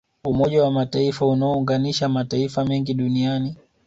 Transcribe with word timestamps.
umoja 0.25 0.63
wa 0.63 0.71
mataifa 0.71 1.27
unaounganisha 1.27 2.09
mataifa 2.09 2.65
mengi 2.65 2.93
duniani 2.93 3.55